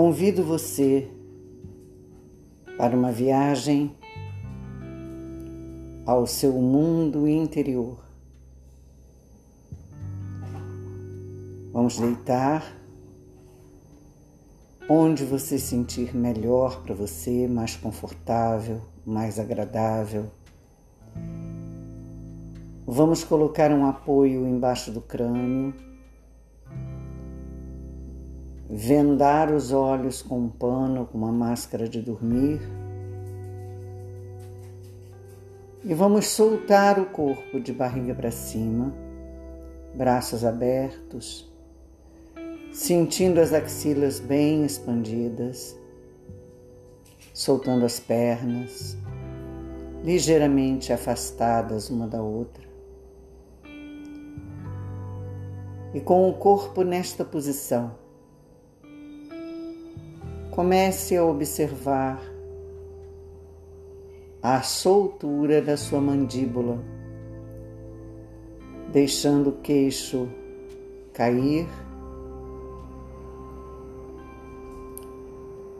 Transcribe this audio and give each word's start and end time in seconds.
Convido 0.00 0.44
você 0.44 1.10
para 2.76 2.96
uma 2.96 3.10
viagem 3.10 3.90
ao 6.06 6.24
seu 6.24 6.52
mundo 6.52 7.26
interior. 7.26 7.98
Vamos 11.72 11.98
deitar 11.98 12.72
onde 14.88 15.24
você 15.24 15.58
sentir 15.58 16.14
melhor 16.14 16.80
para 16.84 16.94
você, 16.94 17.48
mais 17.48 17.74
confortável, 17.74 18.80
mais 19.04 19.40
agradável. 19.40 20.26
Vamos 22.86 23.24
colocar 23.24 23.72
um 23.72 23.84
apoio 23.84 24.46
embaixo 24.46 24.92
do 24.92 25.00
crânio 25.00 25.87
vendar 28.68 29.50
os 29.50 29.72
olhos 29.72 30.20
com 30.20 30.40
um 30.40 30.48
pano, 30.48 31.06
com 31.06 31.16
uma 31.16 31.32
máscara 31.32 31.88
de 31.88 32.02
dormir. 32.02 32.60
E 35.82 35.94
vamos 35.94 36.26
soltar 36.26 36.98
o 36.98 37.06
corpo 37.06 37.58
de 37.58 37.72
barriga 37.72 38.14
para 38.14 38.30
cima, 38.30 38.92
braços 39.94 40.44
abertos, 40.44 41.50
sentindo 42.72 43.40
as 43.40 43.54
axilas 43.54 44.20
bem 44.20 44.66
expandidas, 44.66 45.74
soltando 47.32 47.86
as 47.86 47.98
pernas, 47.98 48.98
ligeiramente 50.04 50.92
afastadas 50.92 51.88
uma 51.88 52.06
da 52.06 52.20
outra. 52.20 52.68
E 55.94 56.00
com 56.00 56.28
o 56.28 56.34
corpo 56.34 56.82
nesta 56.82 57.24
posição, 57.24 58.07
comece 60.58 61.16
a 61.16 61.24
observar 61.24 62.20
a 64.42 64.60
soltura 64.60 65.62
da 65.62 65.76
sua 65.76 66.00
mandíbula, 66.00 66.80
deixando 68.92 69.50
o 69.50 69.52
queixo 69.52 70.28
cair, 71.12 71.68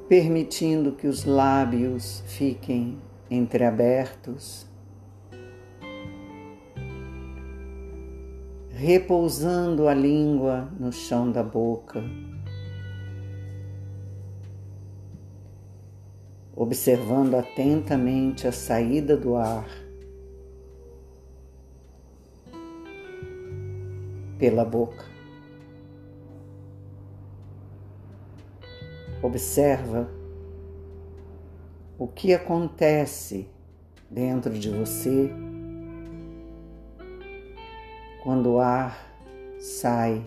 permitindo 0.08 0.92
que 0.92 1.08
os 1.08 1.24
lábios 1.24 2.22
fiquem 2.28 3.02
entreabertos, 3.28 4.64
repousando 8.70 9.88
a 9.88 9.94
língua 9.94 10.68
no 10.78 10.92
chão 10.92 11.32
da 11.32 11.42
boca. 11.42 12.27
Observando 16.60 17.36
atentamente 17.36 18.48
a 18.48 18.50
saída 18.50 19.16
do 19.16 19.36
ar 19.36 19.64
pela 24.40 24.64
boca. 24.64 25.04
Observa 29.22 30.10
o 31.96 32.08
que 32.08 32.34
acontece 32.34 33.48
dentro 34.10 34.58
de 34.58 34.68
você 34.68 35.30
quando 38.24 38.54
o 38.54 38.58
ar 38.58 39.14
sai 39.60 40.24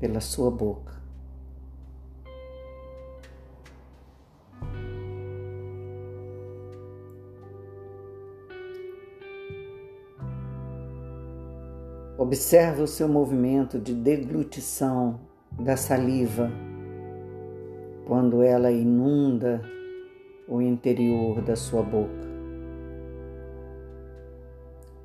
pela 0.00 0.20
sua 0.20 0.50
boca. 0.50 0.87
Observa 12.18 12.82
o 12.82 12.86
seu 12.88 13.06
movimento 13.06 13.78
de 13.78 13.94
deglutição 13.94 15.20
da 15.52 15.76
saliva 15.76 16.50
quando 18.08 18.42
ela 18.42 18.72
inunda 18.72 19.62
o 20.48 20.60
interior 20.60 21.40
da 21.40 21.54
sua 21.54 21.80
boca. 21.80 22.26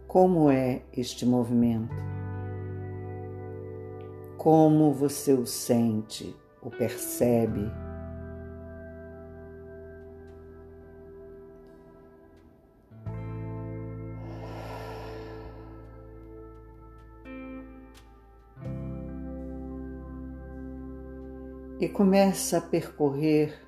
Como 0.07 0.49
é 0.49 0.81
este 0.91 1.23
movimento? 1.23 1.93
Como 4.35 4.91
você 4.91 5.33
o 5.33 5.45
sente, 5.45 6.35
o 6.63 6.71
percebe? 6.71 7.71
E 21.83 21.89
começa 21.89 22.59
a 22.59 22.61
percorrer 22.61 23.61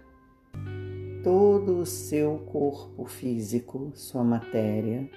todo 1.22 1.80
o 1.80 1.86
seu 1.86 2.38
corpo 2.38 3.04
físico, 3.04 3.92
sua 3.94 4.24
matéria, 4.24 5.10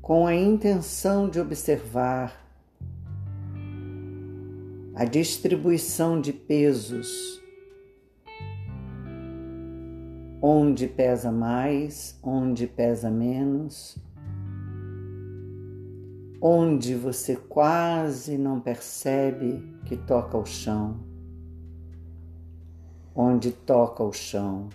com 0.00 0.26
a 0.26 0.34
intenção 0.34 1.28
de 1.28 1.38
observar 1.38 2.50
a 4.94 5.04
distribuição 5.04 6.18
de 6.18 6.32
pesos, 6.32 7.42
onde 10.40 10.86
pesa 10.86 11.30
mais, 11.30 12.18
onde 12.22 12.66
pesa 12.66 13.10
menos 13.10 13.98
onde 16.44 16.96
você 16.96 17.36
quase 17.36 18.36
não 18.36 18.58
percebe 18.58 19.62
que 19.84 19.96
toca 19.96 20.36
o 20.36 20.44
chão, 20.44 20.98
onde 23.14 23.52
toca 23.52 24.02
o 24.02 24.12
chão 24.12 24.68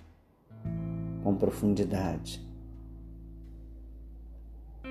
com 1.21 1.35
profundidade. 1.35 2.41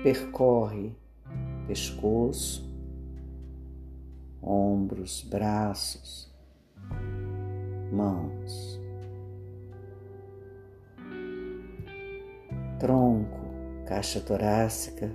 Percorre 0.03 0.95
pescoço, 1.65 2.63
ombros, 4.39 5.23
braços, 5.23 6.31
mãos, 7.91 8.79
tronco, 12.77 13.39
caixa 13.87 14.21
torácica, 14.21 15.11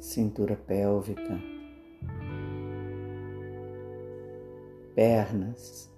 cintura 0.00 0.56
pélvica, 0.56 1.38
pernas, 4.94 5.90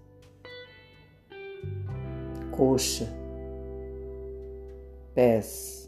coxa, 2.51 3.09
pés. 5.15 5.81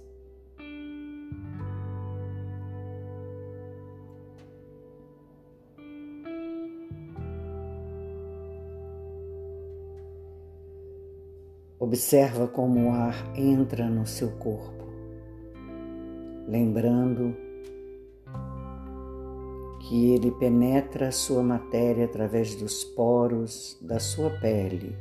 Observa 11.78 12.46
como 12.46 12.88
o 12.88 12.92
ar 12.92 13.36
entra 13.36 13.90
no 13.90 14.06
seu 14.06 14.30
corpo, 14.38 14.86
lembrando 16.46 17.36
que 19.92 20.14
ele 20.14 20.30
penetra 20.30 21.08
a 21.08 21.12
sua 21.12 21.42
matéria 21.42 22.06
através 22.06 22.54
dos 22.54 22.82
poros 22.82 23.76
da 23.82 24.00
sua 24.00 24.30
pele. 24.40 24.96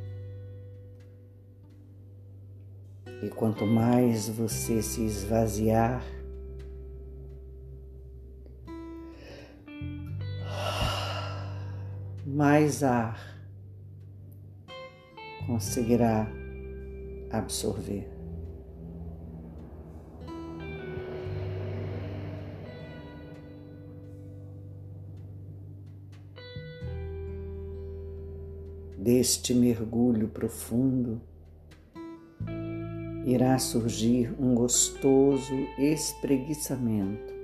E 3.22 3.30
quanto 3.30 3.64
mais 3.64 4.28
você 4.28 4.82
se 4.82 5.02
esvaziar, 5.02 6.04
mais 12.26 12.82
ar 12.82 13.18
conseguirá 15.46 16.30
absorver. 17.30 18.21
Deste 29.12 29.52
mergulho 29.52 30.26
profundo, 30.26 31.20
irá 33.26 33.58
surgir 33.58 34.34
um 34.40 34.54
gostoso 34.54 35.52
espreguiçamento 35.76 37.34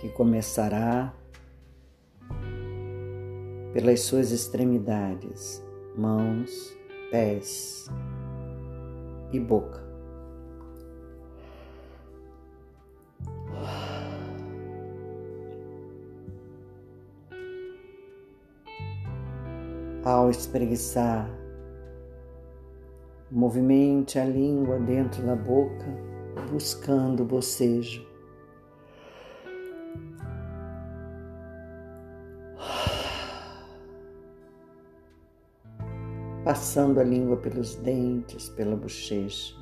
que 0.00 0.08
começará 0.08 1.14
pelas 3.72 4.00
suas 4.00 4.32
extremidades, 4.32 5.62
mãos, 5.96 6.76
pés 7.12 7.88
e 9.32 9.38
boca. 9.38 9.85
Ao 20.06 20.30
espreguiçar, 20.30 21.28
movimente 23.28 24.20
a 24.20 24.24
língua 24.24 24.78
dentro 24.78 25.20
da 25.26 25.34
boca, 25.34 25.84
buscando 26.48 27.24
o 27.24 27.26
bocejo. 27.26 28.06
Passando 36.44 37.00
a 37.00 37.02
língua 37.02 37.38
pelos 37.38 37.74
dentes, 37.74 38.48
pela 38.50 38.76
bochecha, 38.76 39.56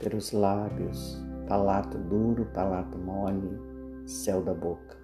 pelos 0.00 0.32
lábios, 0.32 1.24
palato 1.46 1.96
duro, 1.96 2.44
palato 2.46 2.98
mole, 2.98 3.56
céu 4.04 4.42
da 4.42 4.52
boca. 4.52 4.98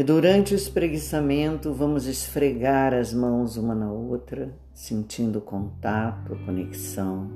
E 0.00 0.02
durante 0.02 0.54
o 0.54 0.56
espreguiçamento, 0.56 1.74
vamos 1.74 2.06
esfregar 2.06 2.94
as 2.94 3.12
mãos 3.12 3.58
uma 3.58 3.74
na 3.74 3.92
outra, 3.92 4.50
sentindo 4.72 5.42
contato, 5.42 6.38
conexão. 6.46 7.30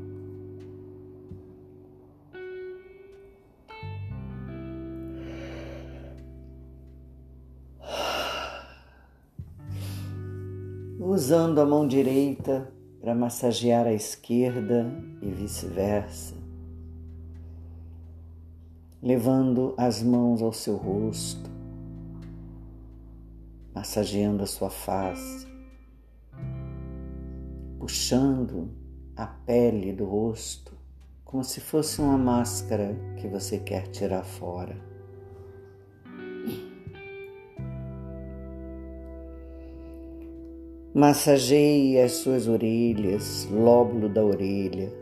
Usando 10.99 11.61
a 11.61 11.67
mão 11.67 11.87
direita 11.87 12.73
para 12.99 13.15
massagear 13.15 13.87
a 13.87 13.93
esquerda 13.93 14.91
e 15.21 15.31
vice-versa, 15.31 16.35
levando 19.03 19.75
as 19.77 20.03
mãos 20.03 20.41
ao 20.41 20.51
seu 20.51 20.77
rosto 20.77 21.54
massageando 23.75 24.45
a 24.45 24.47
sua 24.47 24.71
face, 24.71 25.47
puxando 27.79 28.71
a 29.17 29.27
pele 29.27 29.93
do 29.93 30.05
rosto 30.05 30.73
como 31.25 31.43
se 31.43 31.61
fosse 31.61 32.01
uma 32.01 32.17
máscara 32.17 32.97
que 33.17 33.27
você 33.27 33.59
quer 33.59 33.89
tirar 33.89 34.23
fora. 34.23 34.77
Massageie 40.95 42.01
as 42.01 42.13
suas 42.13 42.47
orelhas, 42.47 43.49
lóbulo 43.51 44.09
da 44.09 44.23
orelha, 44.23 44.93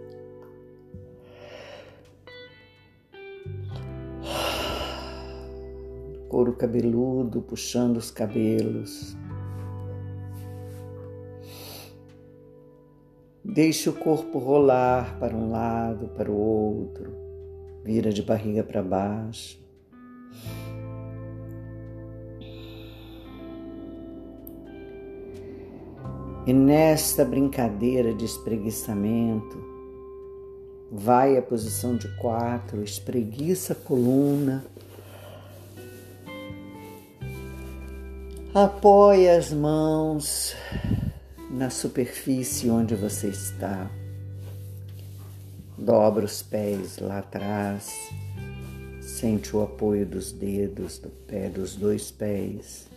couro 6.32 6.54
cabeludo, 6.54 7.42
puxando 7.42 7.98
os 7.98 8.10
cabelos. 8.10 9.14
Deixe 13.44 13.90
o 13.90 13.92
corpo 13.92 14.38
rolar 14.38 15.18
para 15.18 15.36
um 15.36 15.50
lado, 15.50 16.08
para 16.16 16.30
o 16.30 16.34
outro, 16.34 17.12
vira 17.84 18.10
de 18.10 18.22
barriga 18.22 18.64
para 18.64 18.82
baixo. 18.82 19.60
E 26.46 26.52
nesta 26.54 27.26
brincadeira 27.26 28.14
de 28.14 28.24
espreguiçamento, 28.24 29.62
vai 30.90 31.36
à 31.36 31.42
posição 31.42 31.94
de 31.94 32.08
quatro, 32.16 32.82
espreguiça 32.82 33.74
a 33.74 33.76
coluna, 33.76 34.64
Apoie 38.54 39.30
as 39.30 39.50
mãos 39.50 40.54
na 41.50 41.70
superfície 41.70 42.68
onde 42.68 42.94
você 42.94 43.28
está. 43.28 43.90
Dobra 45.78 46.26
os 46.26 46.42
pés 46.42 46.98
lá 46.98 47.20
atrás. 47.20 47.90
Sente 49.00 49.56
o 49.56 49.62
apoio 49.62 50.04
dos 50.04 50.32
dedos 50.32 50.98
do 50.98 51.08
pé, 51.08 51.48
dos 51.48 51.74
dois 51.74 52.10
pés. 52.10 52.90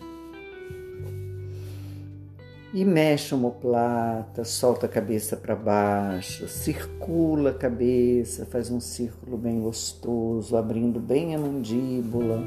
E 2.73 2.83
mexe 2.83 3.33
a 3.33 3.37
omoplata, 3.37 4.43
solta 4.43 4.87
a 4.87 4.89
cabeça 4.89 5.37
para 5.37 5.55
baixo, 5.55 6.49
circula 6.49 7.51
a 7.51 7.53
cabeça, 7.53 8.45
faz 8.45 8.69
um 8.69 8.81
círculo 8.81 9.37
bem 9.37 9.61
gostoso, 9.61 10.57
abrindo 10.57 10.99
bem 10.99 11.33
a 11.33 11.39
mandíbula 11.39 12.43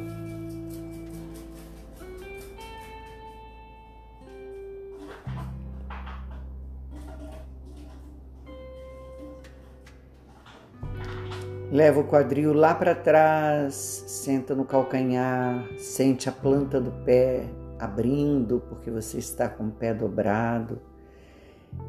Leva 11.71 12.01
o 12.01 12.05
quadril 12.05 12.55
lá 12.55 12.75
para 12.75 12.95
trás, 12.95 13.75
senta 14.07 14.55
no 14.55 14.65
calcanhar, 14.65 15.69
sente 15.77 16.27
a 16.27 16.33
planta 16.33 16.81
do 16.81 16.91
pé 17.05 17.45
abrindo, 17.79 18.63
porque 18.71 18.91
você 18.91 19.19
está 19.19 19.51
com 19.51 19.65
o 19.65 19.71
pé 19.71 19.93
dobrado. 19.93 20.81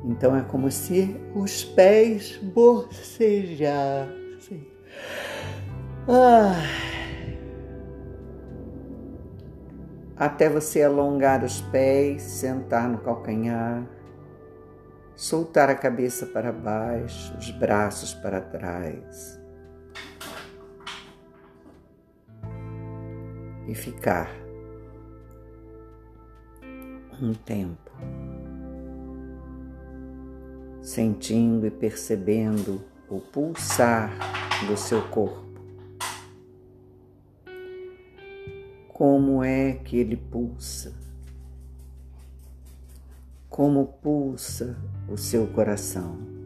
Então 0.04 0.36
é 0.36 0.42
como 0.42 0.70
se 0.70 1.16
os 1.34 1.64
pés 1.64 2.38
bocejassem. 2.38 4.10
Ah. 6.08 6.62
Até 10.18 10.50
você 10.50 10.84
alongar 10.84 11.42
os 11.46 11.62
pés, 11.62 12.24
sentar 12.24 12.90
no 12.90 12.98
calcanhar, 12.98 13.88
soltar 15.16 15.70
a 15.70 15.76
cabeça 15.76 16.26
para 16.26 16.52
baixo, 16.52 17.34
os 17.38 17.50
braços 17.52 18.14
para 18.14 18.42
trás. 18.42 19.39
E 23.70 23.76
ficar 23.76 24.32
um 27.22 27.34
tempo 27.34 27.92
sentindo 30.82 31.68
e 31.68 31.70
percebendo 31.70 32.82
o 33.08 33.20
pulsar 33.20 34.12
do 34.66 34.76
seu 34.76 35.08
corpo. 35.10 35.48
Como 38.88 39.44
é 39.44 39.74
que 39.74 39.98
ele 39.98 40.18
pulsa? 40.18 40.94
Como 43.48 43.86
pulsa 43.86 44.78
o 45.08 45.16
seu 45.16 45.46
coração? 45.48 46.39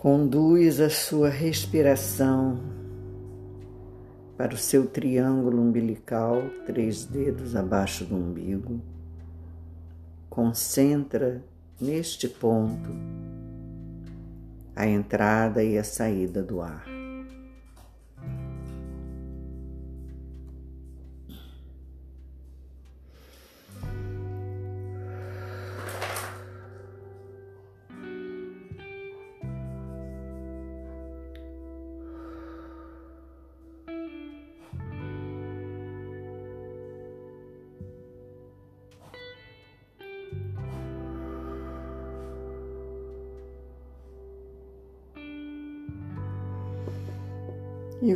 Conduz 0.00 0.78
a 0.78 0.88
sua 0.88 1.28
respiração 1.28 2.60
para 4.36 4.54
o 4.54 4.56
seu 4.56 4.86
triângulo 4.86 5.60
umbilical, 5.60 6.40
três 6.64 7.04
dedos 7.04 7.56
abaixo 7.56 8.04
do 8.04 8.14
umbigo. 8.14 8.80
Concentra 10.30 11.42
neste 11.80 12.28
ponto 12.28 12.90
a 14.76 14.86
entrada 14.86 15.64
e 15.64 15.76
a 15.76 15.82
saída 15.82 16.44
do 16.44 16.62
ar. 16.62 16.97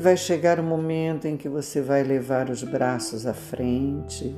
Vai 0.03 0.17
chegar 0.17 0.61
o 0.61 0.63
momento 0.63 1.27
em 1.27 1.37
que 1.37 1.49
você 1.49 1.81
vai 1.81 2.03
levar 2.03 2.51
os 2.51 2.63
braços 2.63 3.27
à 3.27 3.33
frente. 3.33 4.35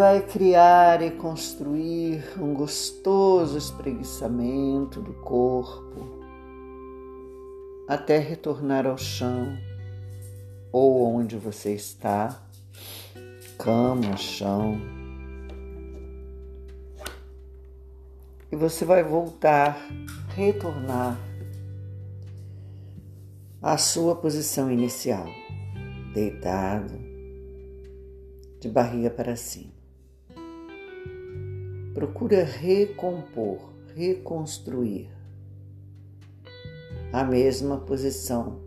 vai 0.00 0.22
criar 0.22 1.02
e 1.02 1.10
construir 1.10 2.24
um 2.38 2.54
gostoso 2.54 3.58
espreguiçamento 3.58 4.98
do 5.02 5.12
corpo 5.12 6.24
até 7.86 8.16
retornar 8.16 8.86
ao 8.86 8.96
chão 8.96 9.58
ou 10.72 11.04
onde 11.04 11.36
você 11.36 11.74
está, 11.74 12.40
cama, 13.58 14.16
chão. 14.16 14.99
E 18.52 18.56
você 18.56 18.84
vai 18.84 19.04
voltar, 19.04 19.80
retornar 20.34 21.18
à 23.62 23.76
sua 23.76 24.16
posição 24.16 24.70
inicial, 24.70 25.26
deitado, 26.12 26.94
de 28.58 28.68
barriga 28.68 29.08
para 29.08 29.36
cima. 29.36 29.72
Procura 31.94 32.42
recompor, 32.44 33.72
reconstruir 33.94 35.08
a 37.12 37.24
mesma 37.24 37.78
posição 37.78 38.60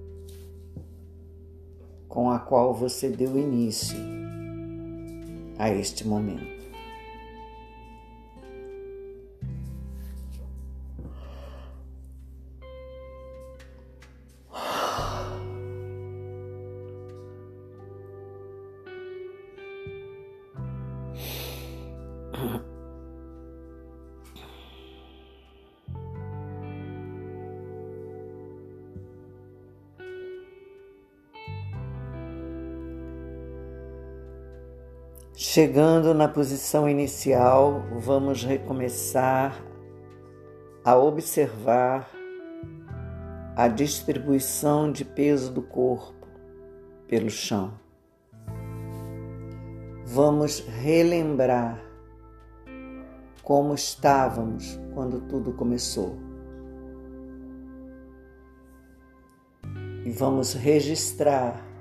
com 2.08 2.30
a 2.30 2.40
qual 2.40 2.74
você 2.74 3.10
deu 3.10 3.38
início 3.38 3.98
a 5.58 5.70
este 5.70 6.08
momento. 6.08 6.53
Chegando 35.54 36.16
na 36.16 36.28
posição 36.28 36.90
inicial, 36.90 37.86
vamos 37.92 38.44
recomeçar 38.44 39.64
a 40.84 40.98
observar 40.98 42.10
a 43.56 43.68
distribuição 43.68 44.92
de 44.92 45.06
peso 45.06 45.54
do 45.54 45.62
corpo 45.62 46.28
pelo 47.08 47.30
chão. 47.30 47.76
Vamos 50.04 50.60
relembrar 50.82 51.80
como 53.44 53.76
estávamos 53.76 54.80
quando 54.96 55.22
tudo 55.22 55.54
começou. 55.54 56.18
E 60.04 60.10
vamos 60.10 60.56
registrar 60.56 61.73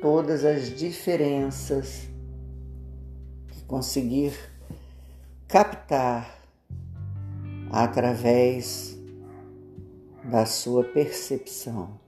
todas 0.00 0.44
as 0.44 0.74
diferenças 0.74 2.08
que 3.48 3.62
conseguir 3.64 4.32
captar 5.46 6.38
através 7.70 8.98
da 10.24 10.46
sua 10.46 10.84
percepção. 10.84 11.98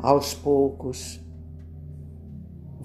Aos 0.00 0.32
poucos, 0.32 1.20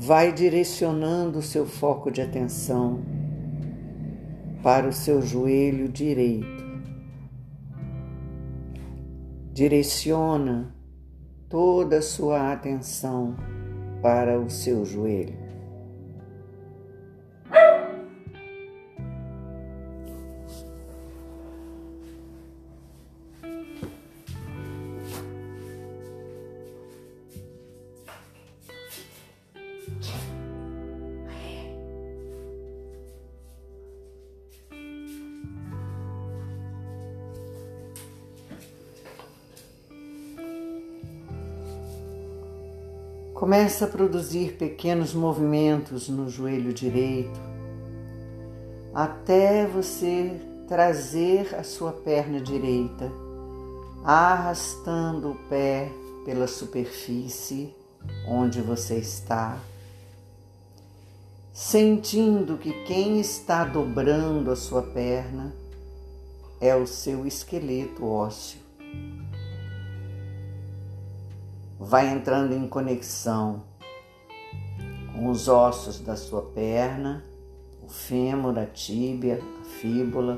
vai 0.06 0.34
direcionando 0.34 1.40
o 1.40 1.42
seu 1.42 1.66
foco 1.66 2.12
de 2.12 2.22
atenção 2.22 3.02
para 4.62 4.86
o 4.86 4.92
seu 4.92 5.22
joelho 5.22 5.88
direito. 5.88 6.46
Direciona 9.54 10.76
toda 11.48 12.00
a 12.00 12.02
sua 12.02 12.52
atenção 12.52 13.38
para 14.02 14.38
o 14.38 14.50
seu 14.50 14.84
joelho. 14.84 15.43
Começa 43.54 43.86
a 43.86 43.88
produzir 43.88 44.58
pequenos 44.58 45.14
movimentos 45.14 46.10
no 46.10 46.28
joelho 46.28 46.74
direito, 46.74 47.40
até 48.92 49.68
você 49.68 50.42
trazer 50.68 51.54
a 51.54 51.62
sua 51.62 51.92
perna 51.92 52.42
direita, 52.42 53.12
arrastando 54.04 55.30
o 55.30 55.36
pé 55.50 55.92
pela 56.26 56.48
superfície 56.48 57.72
onde 58.28 58.60
você 58.60 58.96
está, 58.96 59.60
sentindo 61.54 62.58
que 62.58 62.74
quem 62.86 63.20
está 63.20 63.64
dobrando 63.64 64.50
a 64.50 64.56
sua 64.56 64.82
perna 64.82 65.54
é 66.60 66.76
o 66.76 66.88
seu 66.88 67.24
esqueleto 67.28 68.04
ósseo. 68.04 68.58
Vai 71.84 72.10
entrando 72.10 72.54
em 72.54 72.66
conexão 72.66 73.64
com 75.14 75.28
os 75.28 75.50
ossos 75.50 76.00
da 76.00 76.16
sua 76.16 76.42
perna, 76.42 77.26
o 77.84 77.90
fêmur, 77.90 78.58
a 78.58 78.66
tíbia, 78.66 79.40
a 79.62 79.66
fíbula, 79.66 80.38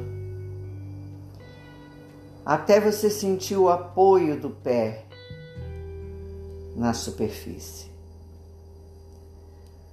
até 2.43 2.79
você 2.79 3.09
sentir 3.09 3.55
o 3.55 3.69
apoio 3.69 4.39
do 4.39 4.49
pé 4.49 5.05
na 6.75 6.93
superfície. 6.93 7.91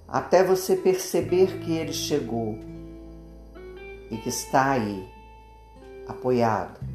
Até 0.08 0.42
você 0.42 0.74
perceber 0.74 1.60
que 1.60 1.72
ele 1.72 1.92
chegou 1.92 2.58
e 4.10 4.16
que 4.16 4.28
está 4.28 4.72
aí, 4.72 5.06
apoiado. 6.08 6.91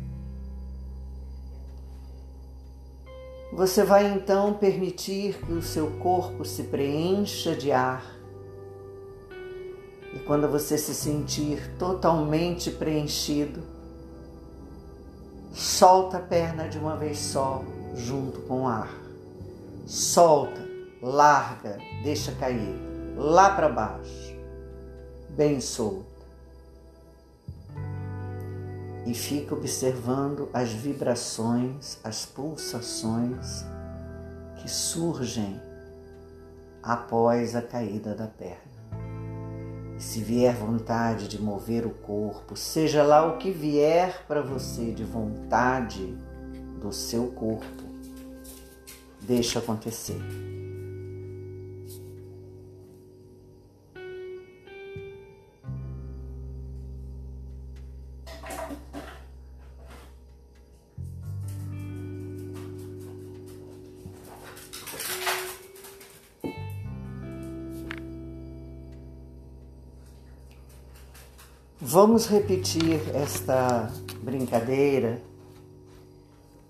Você 3.57 3.83
vai 3.83 4.05
então 4.05 4.53
permitir 4.53 5.43
que 5.43 5.51
o 5.51 5.63
seu 5.63 5.89
corpo 5.97 6.45
se 6.45 6.61
preencha 6.61 7.55
de 7.55 7.71
ar. 7.71 8.05
E 10.13 10.19
quando 10.27 10.47
você 10.47 10.77
se 10.77 10.93
sentir 10.93 11.75
totalmente 11.79 12.69
preenchido, 12.69 13.63
solta 15.51 16.17
a 16.17 16.21
perna 16.21 16.69
de 16.69 16.77
uma 16.77 16.95
vez 16.97 17.17
só, 17.17 17.63
junto 17.95 18.41
com 18.41 18.61
o 18.61 18.67
ar. 18.67 18.93
Solta, 19.87 20.63
larga, 21.01 21.79
deixa 22.03 22.31
cair 22.33 22.75
lá 23.17 23.55
para 23.55 23.69
baixo, 23.69 24.35
bem 25.31 25.59
solto 25.59 26.06
e 29.07 29.13
fica 29.13 29.55
observando 29.55 30.49
as 30.53 30.69
vibrações, 30.69 31.97
as 32.03 32.25
pulsações 32.25 33.63
que 34.57 34.69
surgem 34.69 35.61
após 36.83 37.55
a 37.55 37.61
caída 37.61 38.13
da 38.13 38.27
perna. 38.27 38.67
E 39.97 40.03
se 40.03 40.19
vier 40.19 40.53
vontade 40.53 41.29
de 41.29 41.41
mover 41.41 41.85
o 41.85 41.91
corpo, 41.91 42.57
seja 42.57 43.01
lá 43.01 43.25
o 43.25 43.37
que 43.37 43.49
vier 43.49 44.25
para 44.27 44.41
você 44.41 44.91
de 44.91 45.05
vontade 45.05 46.13
do 46.81 46.91
seu 46.91 47.27
corpo, 47.27 47.83
deixa 49.21 49.59
acontecer. 49.59 50.56
Vamos 71.99 72.27
repetir 72.27 73.01
esta 73.15 73.91
brincadeira 74.21 75.19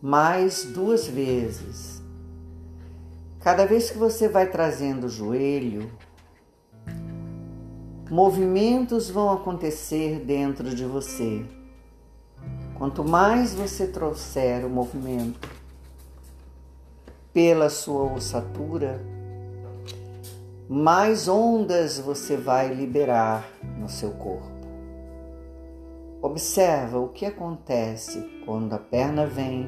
mais 0.02 0.64
duas 0.64 1.06
vezes. 1.06 2.02
Cada 3.42 3.66
vez 3.66 3.92
que 3.92 3.98
você 3.98 4.30
vai 4.30 4.50
trazendo 4.50 5.08
o 5.08 5.10
joelho, 5.10 5.92
movimentos 8.10 9.10
vão 9.10 9.30
acontecer 9.30 10.22
dentro 10.22 10.74
de 10.74 10.86
você. 10.86 11.46
Quanto 12.76 13.04
mais 13.04 13.54
você 13.54 13.86
trouxer 13.86 14.66
o 14.66 14.70
movimento 14.70 15.50
pela 17.34 17.70
sua 17.70 18.14
ossatura, 18.14 19.06
mais 20.70 21.28
ondas 21.28 22.00
você 22.00 22.38
vai 22.38 22.74
liberar 22.74 23.46
no 23.78 23.90
seu 23.90 24.12
corpo. 24.12 24.57
Observa 26.30 27.00
o 27.00 27.08
que 27.08 27.26
acontece 27.26 28.20
quando 28.44 28.74
a 28.74 28.78
perna 28.78 29.26
vem, 29.26 29.66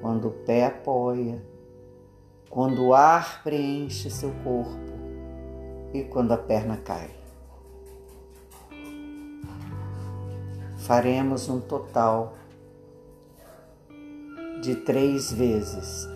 quando 0.00 0.26
o 0.26 0.30
pé 0.32 0.66
apoia, 0.66 1.40
quando 2.50 2.84
o 2.84 2.92
ar 2.92 3.44
preenche 3.44 4.10
seu 4.10 4.32
corpo 4.42 4.92
e 5.94 6.02
quando 6.02 6.32
a 6.32 6.36
perna 6.36 6.78
cai. 6.78 7.10
Faremos 10.78 11.48
um 11.48 11.60
total 11.60 12.32
de 14.62 14.74
três 14.74 15.32
vezes 15.32 16.11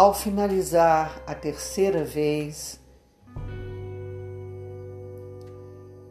Ao 0.00 0.14
finalizar 0.14 1.22
a 1.26 1.34
terceira 1.34 2.02
vez, 2.02 2.80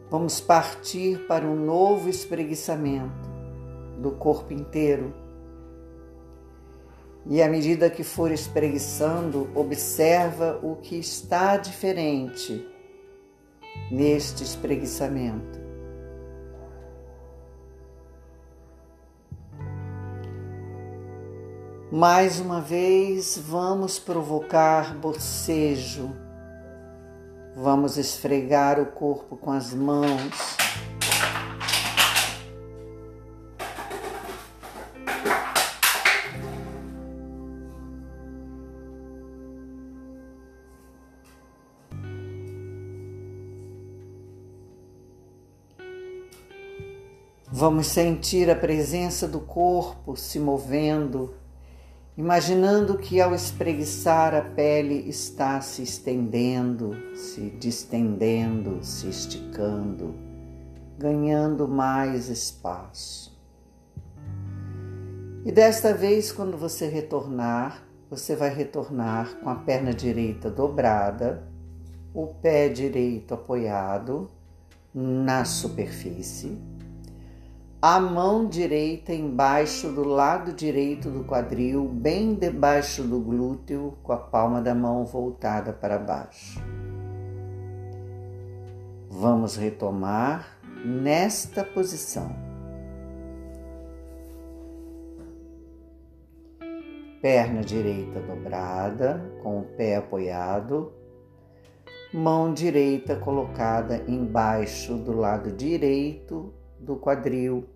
vamos 0.08 0.40
partir 0.40 1.26
para 1.26 1.44
um 1.44 1.56
novo 1.56 2.08
espreguiçamento 2.08 3.28
do 3.98 4.12
corpo 4.12 4.52
inteiro. 4.52 5.12
E 7.26 7.42
à 7.42 7.48
medida 7.48 7.90
que 7.90 8.04
for 8.04 8.30
espreguiçando, 8.30 9.50
observa 9.56 10.60
o 10.62 10.76
que 10.76 10.94
está 10.94 11.56
diferente 11.56 12.64
neste 13.90 14.44
espreguiçamento. 14.44 15.59
Mais 21.92 22.38
uma 22.38 22.60
vez, 22.60 23.36
vamos 23.36 23.98
provocar 23.98 24.94
bocejo. 24.94 26.14
Vamos 27.56 27.96
esfregar 27.96 28.78
o 28.78 28.86
corpo 28.86 29.36
com 29.36 29.50
as 29.50 29.74
mãos. 29.74 30.56
Vamos 47.50 47.88
sentir 47.88 48.48
a 48.48 48.54
presença 48.54 49.26
do 49.26 49.40
corpo 49.40 50.16
se 50.16 50.38
movendo 50.38 51.39
imaginando 52.20 52.98
que 52.98 53.18
ao 53.18 53.34
espreguiçar 53.34 54.34
a 54.34 54.42
pele 54.42 55.08
está 55.08 55.58
se 55.62 55.82
estendendo, 55.82 56.94
se 57.16 57.48
distendendo, 57.48 58.84
se 58.84 59.08
esticando, 59.08 60.14
ganhando 60.98 61.66
mais 61.66 62.28
espaço. 62.28 63.34
E 65.46 65.50
desta 65.50 65.94
vez, 65.94 66.30
quando 66.30 66.58
você 66.58 66.88
retornar, 66.88 67.82
você 68.10 68.36
vai 68.36 68.54
retornar 68.54 69.36
com 69.36 69.48
a 69.48 69.54
perna 69.54 69.94
direita 69.94 70.50
dobrada, 70.50 71.48
o 72.12 72.26
pé 72.26 72.68
direito 72.68 73.32
apoiado 73.32 74.30
na 74.92 75.46
superfície 75.46 76.58
a 77.82 77.98
mão 77.98 78.46
direita 78.46 79.14
embaixo 79.14 79.88
do 79.88 80.04
lado 80.04 80.52
direito 80.52 81.08
do 81.08 81.24
quadril, 81.24 81.88
bem 81.88 82.34
debaixo 82.34 83.02
do 83.02 83.18
glúteo, 83.18 83.96
com 84.02 84.12
a 84.12 84.18
palma 84.18 84.60
da 84.60 84.74
mão 84.74 85.06
voltada 85.06 85.72
para 85.72 85.98
baixo. 85.98 86.60
Vamos 89.08 89.56
retomar 89.56 90.58
nesta 90.84 91.64
posição. 91.64 92.30
Perna 97.22 97.62
direita 97.62 98.20
dobrada, 98.20 99.22
com 99.42 99.60
o 99.60 99.64
pé 99.64 99.96
apoiado, 99.96 100.92
mão 102.12 102.52
direita 102.52 103.16
colocada 103.16 104.04
embaixo 104.06 104.96
do 104.96 105.16
lado 105.16 105.50
direito 105.50 106.59
do 106.80 106.96
quadril, 106.96 107.68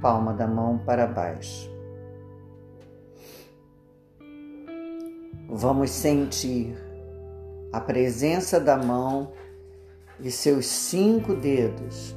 palma 0.00 0.32
da 0.32 0.46
mão 0.46 0.78
para 0.78 1.06
baixo. 1.06 1.70
Vamos 5.48 5.90
sentir 5.90 6.74
a 7.72 7.80
presença 7.80 8.58
da 8.58 8.76
mão 8.76 9.32
e 10.18 10.30
seus 10.30 10.66
cinco 10.66 11.34
dedos 11.34 12.16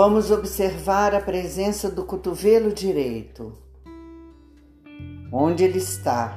Vamos 0.00 0.30
observar 0.30 1.12
a 1.12 1.20
presença 1.20 1.90
do 1.90 2.04
cotovelo 2.04 2.72
direito. 2.72 3.52
Onde 5.32 5.64
ele 5.64 5.78
está? 5.78 6.36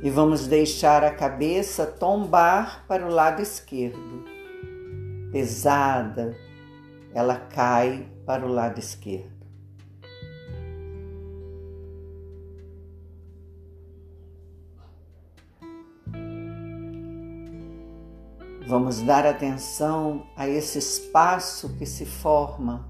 E 0.00 0.08
vamos 0.08 0.46
deixar 0.46 1.02
a 1.02 1.10
cabeça 1.10 1.86
tombar 1.86 2.84
para 2.86 3.04
o 3.04 3.10
lado 3.10 3.42
esquerdo. 3.42 4.24
Pesada, 5.32 6.36
ela 7.12 7.34
cai 7.34 8.08
para 8.24 8.46
o 8.46 8.48
lado 8.48 8.78
esquerdo. 8.78 9.35
Vamos 18.68 19.00
dar 19.00 19.24
atenção 19.24 20.26
a 20.36 20.48
esse 20.48 20.80
espaço 20.80 21.76
que 21.78 21.86
se 21.86 22.04
forma 22.04 22.84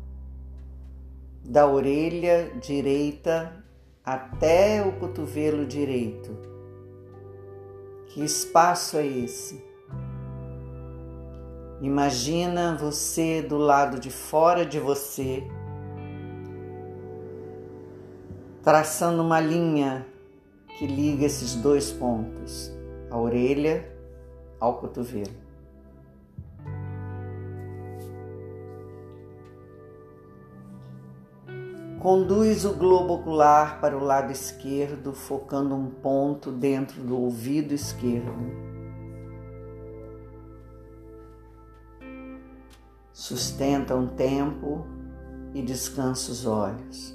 da 1.45 1.67
orelha 1.67 2.51
direita 2.59 3.63
até 4.03 4.83
o 4.83 4.93
cotovelo 4.93 5.67
direito. 5.67 6.35
Que 8.07 8.25
espaço 8.25 8.97
é 8.97 9.07
esse? 9.07 9.63
Imagina 11.83 12.75
você 12.81 13.43
do 13.43 13.59
lado 13.59 14.01
de 14.01 14.09
fora 14.09 14.65
de 14.65 14.81
você, 14.81 15.47
traçando 18.63 19.23
uma 19.23 19.41
linha 19.41 20.07
que 20.79 20.87
liga 20.87 21.27
esses 21.27 21.55
dois 21.55 21.93
pontos, 21.93 22.73
a 23.11 23.19
orelha 23.19 23.87
ao 24.59 24.79
cotovelo. 24.79 25.46
Conduz 32.07 32.65
o 32.65 32.73
globo 32.73 33.15
ocular 33.15 33.81
para 33.81 33.99
o 33.99 34.01
lado 34.01 34.31
esquerdo, 34.31 35.13
focando 35.13 35.75
um 35.75 35.91
ponto 35.91 36.53
dentro 36.53 37.03
do 37.03 37.21
ouvido 37.21 37.75
esquerdo. 37.75 38.33
Sustenta 43.13 43.97
um 43.97 44.07
tempo 44.07 44.87
e 45.53 45.61
descansa 45.61 46.31
os 46.31 46.47
olhos. 46.47 47.13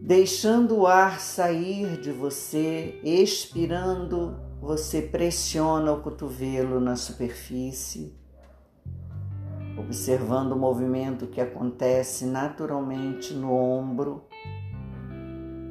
Deixando 0.00 0.74
o 0.78 0.86
ar 0.86 1.20
sair 1.20 2.00
de 2.00 2.12
você, 2.12 2.98
expirando, 3.04 4.40
você 4.58 5.02
pressiona 5.02 5.92
o 5.92 6.00
cotovelo 6.00 6.80
na 6.80 6.96
superfície 6.96 8.23
observando 9.76 10.52
o 10.52 10.58
movimento 10.58 11.26
que 11.26 11.40
acontece 11.40 12.24
naturalmente 12.26 13.34
no 13.34 13.52
ombro. 13.52 14.24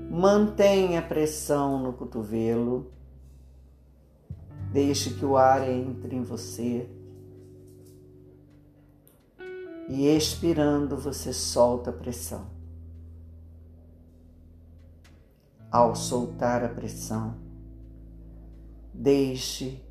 Mantenha 0.09 0.99
a 0.99 1.03
pressão 1.03 1.81
no 1.81 1.93
cotovelo. 1.93 2.91
Deixe 4.71 5.13
que 5.13 5.25
o 5.25 5.37
ar 5.37 5.67
entre 5.67 6.15
em 6.15 6.21
você. 6.21 6.89
E 9.89 10.07
expirando, 10.07 10.97
você 10.97 11.33
solta 11.33 11.89
a 11.89 11.93
pressão. 11.93 12.47
Ao 15.71 15.95
soltar 15.95 16.63
a 16.63 16.69
pressão, 16.69 17.35
deixe 18.93 19.83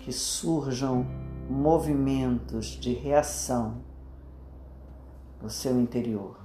que 0.00 0.12
surjam 0.12 1.06
movimentos 1.48 2.66
de 2.66 2.92
reação 2.92 3.82
no 5.40 5.48
seu 5.48 5.78
interior. 5.78 6.36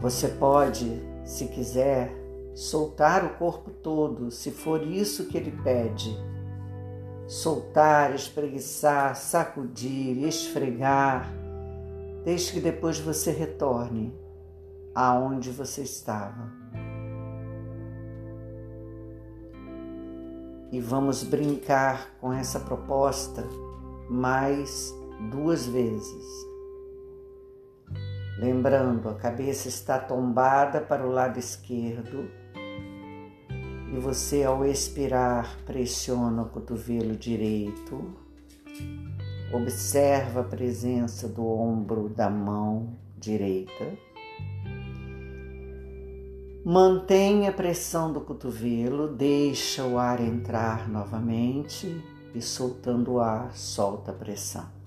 Você 0.00 0.28
pode, 0.28 1.02
se 1.24 1.48
quiser, 1.48 2.14
soltar 2.54 3.24
o 3.24 3.36
corpo 3.36 3.70
todo, 3.70 4.30
se 4.30 4.50
for 4.50 4.82
isso 4.82 5.26
que 5.26 5.36
ele 5.36 5.50
pede 5.62 6.16
soltar, 7.28 8.14
espreguiçar, 8.14 9.14
sacudir, 9.14 10.26
esfregar, 10.26 11.30
desde 12.24 12.54
que 12.54 12.60
depois 12.60 12.98
você 12.98 13.30
retorne 13.30 14.18
aonde 14.94 15.50
você 15.50 15.82
estava. 15.82 16.50
E 20.72 20.80
vamos 20.80 21.22
brincar 21.22 22.14
com 22.18 22.32
essa 22.32 22.60
proposta 22.60 23.44
mais 24.08 24.92
duas 25.30 25.66
vezes. 25.66 26.26
Lembrando, 28.38 29.08
a 29.08 29.14
cabeça 29.14 29.68
está 29.68 29.98
tombada 29.98 30.80
para 30.80 31.06
o 31.06 31.10
lado 31.10 31.38
esquerdo 31.38 32.30
e 33.92 33.98
você, 33.98 34.44
ao 34.44 34.64
expirar, 34.64 35.58
pressiona 35.64 36.42
o 36.42 36.48
cotovelo 36.48 37.16
direito. 37.16 38.14
Observa 39.52 40.40
a 40.40 40.44
presença 40.44 41.26
do 41.26 41.46
ombro 41.46 42.08
da 42.08 42.28
mão 42.28 42.96
direita. 43.16 43.96
Mantenha 46.64 47.48
a 47.48 47.52
pressão 47.52 48.12
do 48.12 48.20
cotovelo, 48.20 49.08
deixa 49.08 49.84
o 49.84 49.98
ar 49.98 50.20
entrar 50.20 50.86
novamente 50.86 52.04
e 52.34 52.42
soltando 52.42 53.12
o 53.12 53.20
ar, 53.20 53.56
solta 53.56 54.10
a 54.10 54.14
pressão. 54.14 54.77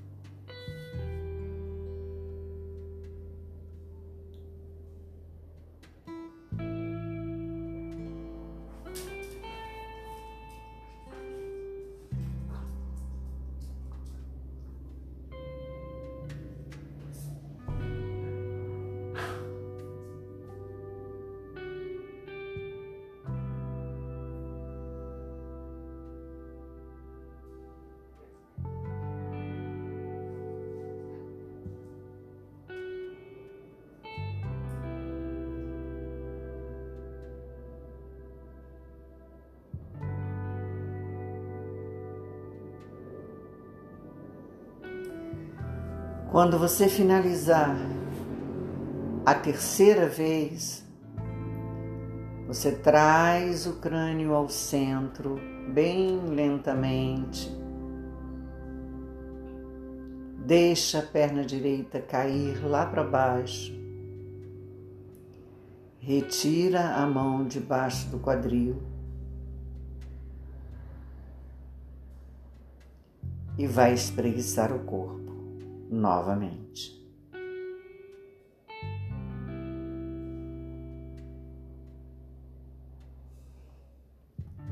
Quando 46.41 46.57
você 46.57 46.89
finalizar 46.89 47.77
a 49.23 49.35
terceira 49.35 50.07
vez, 50.07 50.83
você 52.47 52.71
traz 52.71 53.67
o 53.67 53.73
crânio 53.73 54.33
ao 54.33 54.49
centro, 54.49 55.39
bem 55.71 56.19
lentamente. 56.29 57.47
Deixa 60.43 60.97
a 60.97 61.03
perna 61.03 61.45
direita 61.45 62.01
cair 62.01 62.65
lá 62.65 62.87
para 62.87 63.03
baixo. 63.03 63.71
Retira 65.99 66.95
a 66.95 67.05
mão 67.05 67.45
debaixo 67.45 68.07
do 68.07 68.17
quadril. 68.17 68.81
E 73.59 73.67
vai 73.67 73.93
espreguiçar 73.93 74.73
o 74.73 74.79
corpo 74.79 75.20
novamente. 75.91 77.01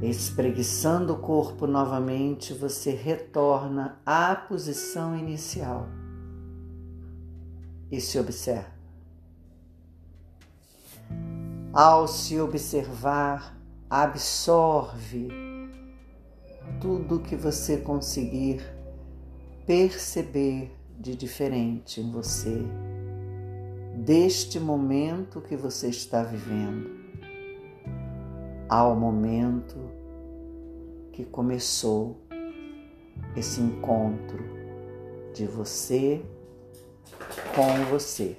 Espreguiçando 0.01 1.13
o 1.13 1.19
corpo 1.19 1.67
novamente, 1.67 2.53
você 2.53 2.91
retorna 2.91 3.99
à 4.05 4.33
posição 4.33 5.13
inicial 5.13 5.89
e 7.91 7.99
se 7.99 8.17
observa. 8.17 8.79
Ao 11.73 12.07
se 12.07 12.39
observar, 12.39 13.59
absorve 13.89 15.27
tudo 16.79 17.19
que 17.19 17.35
você 17.35 17.77
conseguir 17.77 18.61
perceber 19.65 20.78
de 20.99 21.15
diferente 21.15 22.01
em 22.01 22.11
você, 22.11 22.61
deste 23.95 24.59
momento 24.59 25.39
que 25.39 25.55
você 25.55 25.87
está 25.87 26.23
vivendo, 26.23 26.89
ao 28.67 28.95
momento 28.95 29.77
que 31.13 31.23
começou 31.23 32.17
esse 33.35 33.61
encontro 33.61 34.43
de 35.33 35.45
você 35.45 36.21
com 37.55 37.85
você. 37.89 38.37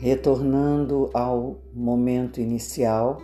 Retornando 0.00 1.10
ao 1.12 1.60
momento 1.74 2.40
inicial, 2.40 3.20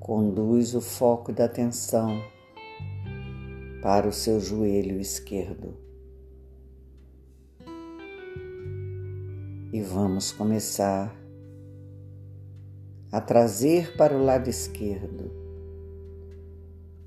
conduz 0.00 0.74
o 0.74 0.80
foco 0.80 1.30
da 1.30 1.44
atenção 1.44 2.18
para 3.82 4.08
o 4.08 4.12
seu 4.12 4.40
joelho 4.40 4.98
esquerdo. 4.98 5.76
E 9.70 9.82
vamos 9.82 10.32
começar 10.32 11.14
a 13.12 13.20
trazer 13.20 13.94
para 13.98 14.16
o 14.16 14.24
lado 14.24 14.48
esquerdo 14.48 15.30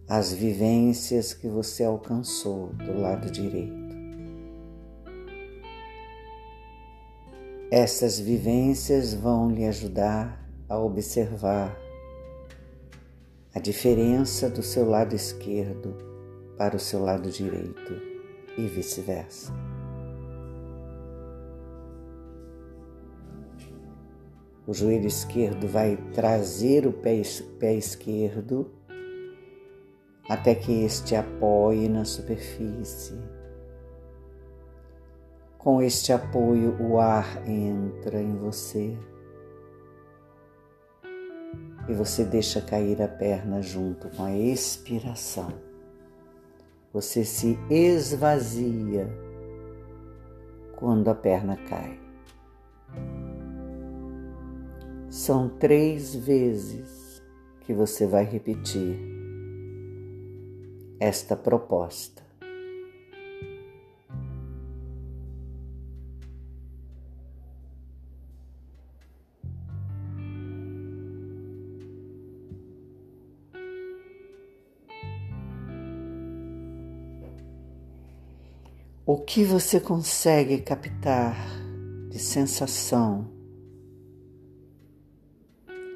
as 0.07 0.31
vivências 0.31 1.33
que 1.33 1.47
você 1.47 1.83
alcançou 1.83 2.67
do 2.67 2.99
lado 2.99 3.31
direito. 3.31 3.80
Essas 7.73 8.19
vivências 8.19 9.13
vão 9.13 9.49
lhe 9.49 9.65
ajudar 9.65 10.45
a 10.67 10.77
observar 10.77 11.79
a 13.55 13.59
diferença 13.61 14.49
do 14.49 14.61
seu 14.61 14.89
lado 14.89 15.15
esquerdo 15.15 15.95
para 16.57 16.75
o 16.75 16.79
seu 16.79 17.01
lado 17.01 17.29
direito 17.29 17.93
e 18.57 18.67
vice-versa. 18.67 19.53
O 24.67 24.73
joelho 24.73 25.07
esquerdo 25.07 25.65
vai 25.65 25.95
trazer 26.13 26.85
o 26.85 26.91
pé, 26.91 27.21
pé 27.57 27.73
esquerdo 27.73 28.69
até 30.27 30.53
que 30.55 30.83
este 30.83 31.15
apoie 31.15 31.87
na 31.87 32.03
superfície 32.03 33.40
com 35.63 35.79
este 35.79 36.11
apoio, 36.11 36.75
o 36.81 36.99
ar 36.99 37.47
entra 37.47 38.19
em 38.19 38.35
você 38.35 38.97
e 41.87 41.93
você 41.93 42.25
deixa 42.25 42.59
cair 42.59 42.99
a 42.99 43.07
perna 43.07 43.61
junto 43.61 44.09
com 44.09 44.23
a 44.23 44.35
expiração. 44.35 45.53
Você 46.91 47.23
se 47.23 47.59
esvazia 47.69 49.07
quando 50.77 51.09
a 51.09 51.15
perna 51.15 51.55
cai. 51.55 51.99
São 55.11 55.47
três 55.47 56.15
vezes 56.15 57.21
que 57.59 57.71
você 57.71 58.07
vai 58.07 58.23
repetir 58.23 58.99
esta 60.99 61.35
proposta. 61.35 62.20
O 79.13 79.17
que 79.17 79.43
você 79.43 79.77
consegue 79.77 80.59
captar 80.59 81.35
de 82.07 82.17
sensação 82.17 83.29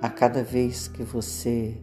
a 0.02 0.10
cada 0.10 0.44
vez 0.44 0.90
que 0.90 1.02
você 1.02 1.82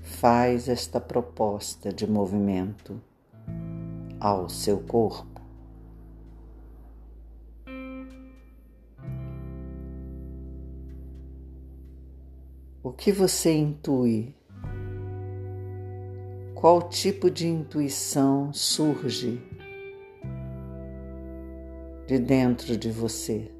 faz 0.00 0.66
esta 0.66 0.98
proposta 0.98 1.92
de 1.92 2.06
movimento 2.06 2.98
ao 4.18 4.48
seu 4.48 4.78
corpo? 4.80 5.42
O 12.82 12.92
que 12.92 13.12
você 13.12 13.52
intui? 13.52 14.34
Qual 16.54 16.88
tipo 16.88 17.30
de 17.30 17.46
intuição 17.46 18.54
surge 18.54 19.38
de 22.06 22.18
dentro 22.18 22.76
de 22.76 22.90
você? 22.90 23.50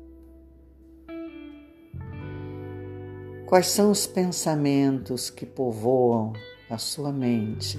Quais 3.46 3.66
são 3.66 3.90
os 3.90 4.06
pensamentos 4.06 5.30
que 5.30 5.44
povoam 5.44 6.32
a 6.70 6.78
sua 6.78 7.12
mente 7.12 7.78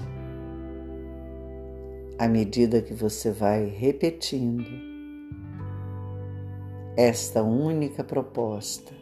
à 2.18 2.28
medida 2.28 2.82
que 2.82 2.92
você 2.92 3.30
vai 3.30 3.64
repetindo 3.66 4.68
esta 6.96 7.42
única 7.42 8.02
proposta 8.02 8.92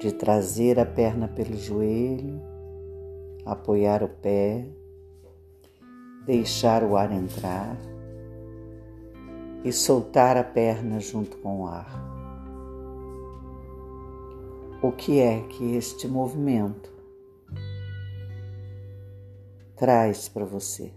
de 0.00 0.12
trazer 0.12 0.78
a 0.78 0.84
perna 0.84 1.28
pelo 1.28 1.56
joelho, 1.56 2.40
apoiar 3.46 4.02
o 4.02 4.08
pé, 4.08 4.66
deixar 6.26 6.82
o 6.82 6.96
ar 6.96 7.12
entrar 7.12 7.76
e 9.64 9.72
soltar 9.72 10.36
a 10.36 10.44
perna 10.44 11.00
junto 11.00 11.36
com 11.38 11.62
o 11.62 11.66
ar. 11.66 11.90
O 14.80 14.92
que 14.92 15.18
é 15.18 15.40
que 15.48 15.74
este 15.74 16.06
movimento 16.06 16.90
traz 19.76 20.28
para 20.28 20.44
você? 20.44 20.92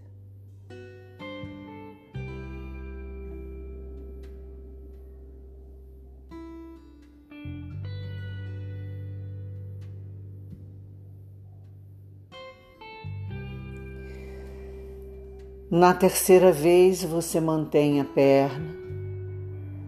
Na 15.74 15.94
terceira 15.94 16.52
vez, 16.52 17.02
você 17.02 17.40
mantém 17.40 17.98
a 17.98 18.04
perna 18.04 18.74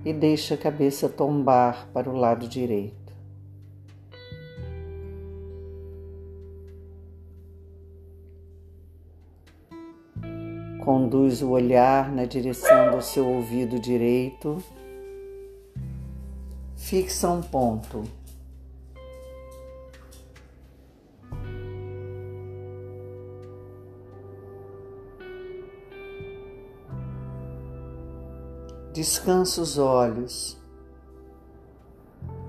e 0.02 0.14
deixa 0.14 0.54
a 0.54 0.56
cabeça 0.56 1.10
tombar 1.10 1.90
para 1.92 2.08
o 2.08 2.16
lado 2.16 2.48
direito. 2.48 3.12
Conduz 10.82 11.42
o 11.42 11.50
olhar 11.50 12.10
na 12.10 12.24
direção 12.24 12.92
do 12.92 13.02
seu 13.02 13.28
ouvido 13.28 13.78
direito. 13.78 14.64
Fixa 16.76 17.28
um 17.28 17.42
ponto 17.42 18.04
Descansa 28.94 29.60
os 29.60 29.76
olhos 29.76 30.56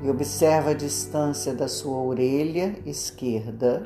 e 0.03 0.07
observa 0.07 0.69
a 0.69 0.73
distância 0.75 1.55
da 1.55 1.67
sua 1.67 1.97
orelha 1.97 2.77
esquerda 2.85 3.83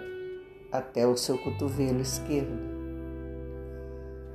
até 0.70 1.08
o 1.08 1.16
seu 1.16 1.38
cotovelo 1.38 2.02
esquerdo. 2.02 2.60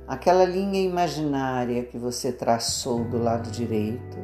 Aquela 0.07 0.43
linha 0.43 0.81
imaginária 0.81 1.83
que 1.83 1.99
você 1.99 2.31
traçou 2.31 3.03
do 3.03 3.19
lado 3.19 3.51
direito, 3.51 4.17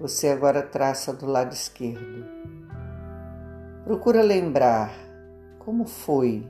você 0.00 0.26
agora 0.26 0.62
traça 0.62 1.12
do 1.12 1.26
lado 1.26 1.52
esquerdo. 1.52 2.26
Procura 3.84 4.20
lembrar 4.20 4.92
como 5.60 5.84
foi 5.84 6.44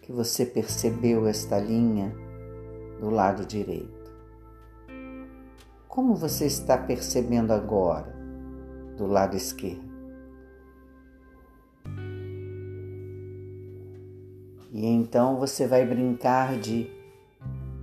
que 0.00 0.10
você 0.10 0.44
percebeu 0.44 1.28
esta 1.28 1.56
linha 1.56 2.12
do 2.98 3.10
lado 3.10 3.46
direito. 3.46 4.01
Como 5.92 6.14
você 6.14 6.46
está 6.46 6.78
percebendo 6.78 7.52
agora 7.52 8.16
do 8.96 9.04
lado 9.04 9.36
esquerdo? 9.36 9.92
E 14.72 14.86
então 14.86 15.36
você 15.36 15.66
vai 15.66 15.84
brincar 15.84 16.58
de 16.58 16.90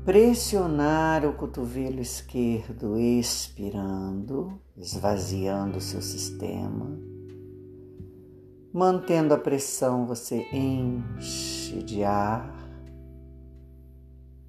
pressionar 0.04 1.24
o 1.24 1.34
cotovelo 1.34 2.00
esquerdo, 2.00 2.98
expirando, 2.98 4.60
esvaziando 4.76 5.78
o 5.78 5.82
seu 5.82 6.02
sistema. 6.02 6.98
Mantendo 8.74 9.36
a 9.36 9.38
pressão, 9.38 10.08
você 10.08 10.48
enche 10.52 11.84
de 11.84 12.04
ar 12.04 12.59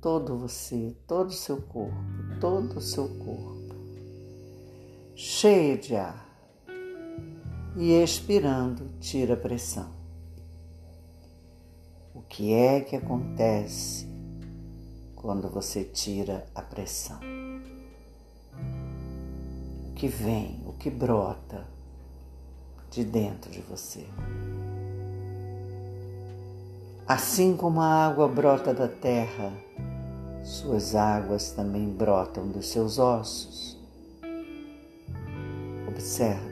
todo 0.00 0.38
você, 0.38 0.96
todo 1.06 1.28
o 1.28 1.32
seu 1.32 1.60
corpo, 1.62 1.94
todo 2.40 2.78
o 2.78 2.80
seu 2.80 3.08
corpo, 3.08 3.74
cheio 5.14 5.78
de 5.78 5.96
ar. 5.96 6.28
E 7.76 7.92
expirando, 7.92 8.88
tira 8.98 9.34
a 9.34 9.36
pressão. 9.36 9.90
O 12.14 12.22
que 12.22 12.52
é 12.52 12.80
que 12.80 12.96
acontece 12.96 14.08
quando 15.14 15.48
você 15.48 15.84
tira 15.84 16.46
a 16.54 16.62
pressão? 16.62 17.20
que 20.00 20.08
vem, 20.08 20.58
o 20.66 20.72
que 20.72 20.88
brota 20.88 21.62
de 22.90 23.04
dentro 23.04 23.50
de 23.50 23.60
você. 23.60 24.06
Assim 27.06 27.54
como 27.54 27.82
a 27.82 28.06
água 28.06 28.26
brota 28.26 28.72
da 28.72 28.88
terra, 28.88 29.52
suas 30.42 30.94
águas 30.94 31.52
também 31.52 31.88
brotam 31.88 32.48
dos 32.48 32.68
seus 32.68 32.98
ossos. 32.98 33.78
Observe 35.88 36.50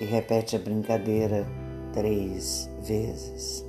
e 0.00 0.04
repete 0.04 0.56
a 0.56 0.58
brincadeira 0.58 1.46
três 1.92 2.68
vezes. 2.82 3.67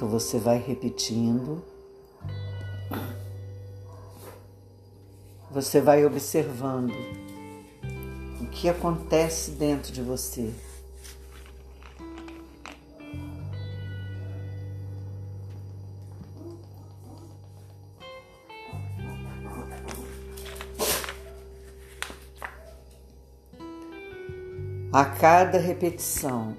Enquanto 0.00 0.06
você 0.06 0.38
vai 0.38 0.56
repetindo, 0.58 1.62
você 5.50 5.80
vai 5.80 6.06
observando 6.06 6.94
o 8.40 8.46
que 8.46 8.68
acontece 8.68 9.50
dentro 9.52 9.92
de 9.92 10.00
você. 10.00 10.50
A 24.92 25.04
cada 25.04 25.58
repetição, 25.58 26.56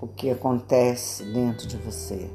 o 0.00 0.08
que 0.08 0.30
acontece 0.30 1.24
dentro 1.24 1.66
de 1.66 1.76
você. 1.76 2.30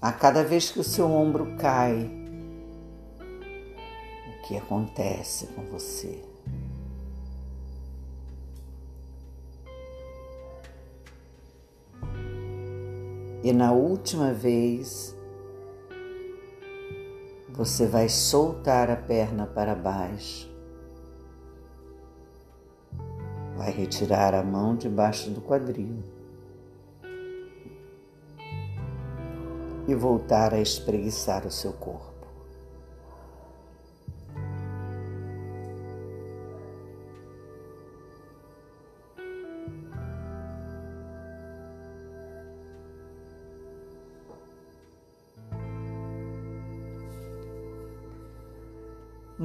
A 0.00 0.12
cada 0.12 0.44
vez 0.44 0.70
que 0.70 0.78
o 0.78 0.84
seu 0.84 1.10
ombro 1.10 1.56
cai, 1.56 2.10
o 4.28 4.42
que 4.46 4.56
acontece 4.56 5.46
com 5.48 5.62
você? 5.64 6.22
E 13.42 13.52
na 13.52 13.72
última 13.72 14.32
vez, 14.32 15.16
você 17.50 17.86
vai 17.86 18.08
soltar 18.08 18.90
a 18.90 18.96
perna 18.96 19.46
para 19.46 19.74
baixo, 19.74 20.53
vai 23.56 23.70
retirar 23.70 24.34
a 24.34 24.42
mão 24.42 24.76
debaixo 24.76 25.30
do 25.30 25.40
quadril. 25.40 26.02
e 29.86 29.94
voltar 29.94 30.54
a 30.54 30.60
espreguiçar 30.60 31.46
o 31.46 31.50
seu 31.50 31.72
corpo. 31.72 32.13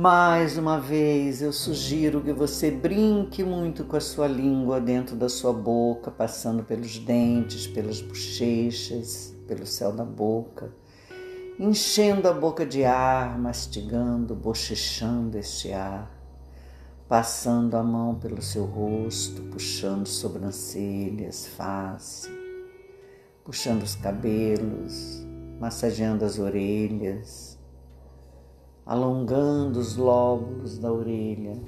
Mais 0.02 0.58
uma 0.58 0.80
vez, 0.80 1.42
eu 1.42 1.52
sugiro 1.52 2.22
que 2.22 2.32
você 2.32 2.72
brinque 2.72 3.44
muito 3.44 3.84
com 3.84 3.98
a 3.98 4.00
sua 4.00 4.28
língua 4.28 4.80
dentro 4.80 5.14
da 5.14 5.28
sua 5.28 5.52
boca, 5.52 6.10
passando 6.10 6.64
pelos 6.64 6.98
dentes, 7.00 7.68
pelas 7.68 8.02
bochechas, 8.02 9.36
pelo 9.46 9.66
céu 9.66 9.92
da 9.92 10.06
boca, 10.06 10.74
enchendo 11.60 12.30
a 12.30 12.34
boca 12.34 12.66
de 12.66 12.86
ar, 12.86 13.38
mastigando, 13.38 14.34
bochechando 14.34 15.38
este 15.38 15.74
ar, 15.74 16.10
passando 17.06 17.76
a 17.76 17.84
mão 17.84 18.16
pelo 18.16 18.42
seu 18.42 18.64
rosto, 18.64 19.42
puxando 19.52 20.08
sobrancelhas, 20.08 21.46
face, 21.46 22.30
puxando 23.44 23.84
os 23.84 23.96
cabelos, 23.96 25.28
massageando 25.60 26.24
as 26.24 26.40
orelhas, 26.40 27.59
alongando 28.90 29.80
os 29.80 29.96
lóbulos 29.96 30.78
da 30.80 30.92
orelha, 30.92 31.62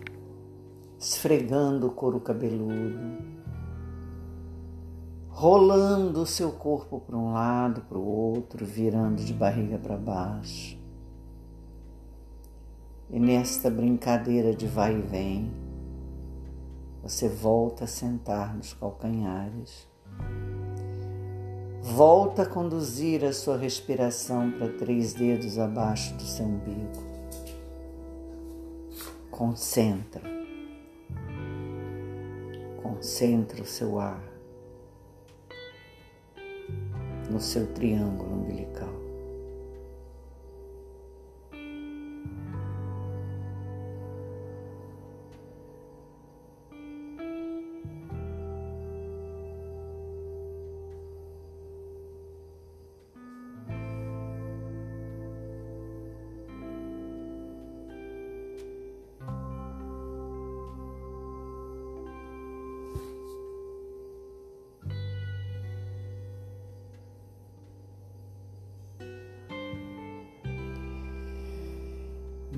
esfregando 0.97 1.87
o 1.87 1.91
couro 1.91 2.19
cabeludo 2.19 3.31
rolando 5.41 6.21
o 6.21 6.25
seu 6.27 6.51
corpo 6.51 6.99
para 6.99 7.17
um 7.17 7.33
lado, 7.33 7.81
para 7.81 7.97
o 7.97 8.05
outro, 8.05 8.63
virando 8.63 9.23
de 9.23 9.33
barriga 9.33 9.79
para 9.79 9.97
baixo. 9.97 10.77
E 13.09 13.19
nesta 13.19 13.67
brincadeira 13.67 14.53
de 14.53 14.67
vai 14.67 14.99
e 14.99 15.01
vem, 15.01 15.51
você 17.01 17.27
volta 17.27 17.85
a 17.85 17.87
sentar 17.87 18.55
nos 18.55 18.73
calcanhares, 18.73 19.87
volta 21.81 22.43
a 22.43 22.45
conduzir 22.45 23.25
a 23.25 23.33
sua 23.33 23.57
respiração 23.57 24.51
para 24.51 24.69
três 24.69 25.13
dedos 25.13 25.57
abaixo 25.57 26.13
do 26.13 26.21
seu 26.21 26.45
umbigo. 26.45 27.10
Concentra, 29.41 30.21
concentra 32.83 33.63
o 33.63 33.65
seu 33.65 33.99
ar 33.99 34.21
no 37.27 37.39
seu 37.39 37.65
triângulo 37.73 38.35
umbilical. 38.35 38.90